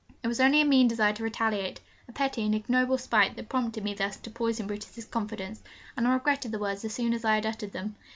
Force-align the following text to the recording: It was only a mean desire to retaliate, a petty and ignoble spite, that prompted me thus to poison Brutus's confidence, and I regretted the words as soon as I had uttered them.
It 0.23 0.27
was 0.27 0.39
only 0.39 0.61
a 0.61 0.65
mean 0.65 0.87
desire 0.87 1.13
to 1.13 1.23
retaliate, 1.23 1.79
a 2.07 2.11
petty 2.11 2.43
and 2.43 2.55
ignoble 2.55 2.97
spite, 2.97 3.35
that 3.35 3.49
prompted 3.49 3.83
me 3.83 3.93
thus 3.93 4.17
to 4.17 4.31
poison 4.31 4.65
Brutus's 4.65 5.05
confidence, 5.05 5.61
and 5.95 6.07
I 6.07 6.13
regretted 6.15 6.51
the 6.51 6.57
words 6.57 6.83
as 6.83 6.91
soon 6.95 7.13
as 7.13 7.23
I 7.23 7.35
had 7.35 7.45
uttered 7.45 7.71
them. 7.71 7.95